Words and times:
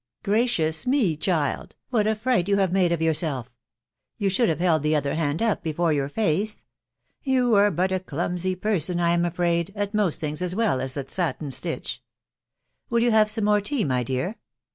Gracious 0.23 0.87
me, 0.87 1.15
child! 1.15 1.75
what 1.91 2.07
a 2.07 2.15
fright 2.15 2.47
you 2.47 2.57
have 2.57 2.71
made 2.71 2.91
of 2.91 3.03
yourself!.... 3.03 3.51
you 4.17 4.31
should 4.31 4.49
have 4.49 4.59
held 4.59 4.81
the 4.81 4.95
other 4.95 5.13
hand 5.13 5.43
up 5.43 5.61
before 5.61 5.93
your 5.93 6.09
face. 6.09 6.65
You 7.21 7.53
are 7.53 7.69
but 7.69 7.91
a 7.91 7.99
clumsy 7.99 8.55
person, 8.55 8.99
I 8.99 9.11
am 9.11 9.25
afraid, 9.25 9.71
at 9.75 9.93
most 9.93 10.19
things, 10.19 10.41
as 10.41 10.55
well 10.55 10.81
as 10.81 10.97
at 10.97 11.11
satin 11.11 11.51
stitch. 11.51 12.01
Will 12.89 13.01
you 13.03 13.11
have 13.11 13.29
some 13.29 13.43
more 13.45 13.61
tea. 13.61 13.83
my 13.83 14.01
dear 14.01 14.37